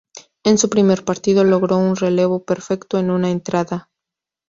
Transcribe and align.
En 0.43 0.57
su 0.57 0.67
primer 0.67 1.05
partido 1.05 1.43
logró 1.43 1.77
un 1.77 1.95
relevo 1.95 2.43
perfecto 2.43 2.97
de 3.03 3.11
una 3.11 3.29
entrada. 3.29 3.91